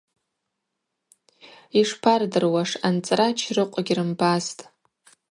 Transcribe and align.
Йшпардыруаш– 1.79 2.71
анцӏра 2.87 3.27
чрыкъв 3.37 3.83
гьрымбастӏ. 3.87 4.61